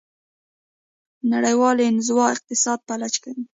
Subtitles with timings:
[1.33, 3.43] نړیوال انزوا اقتصاد فلج کوي.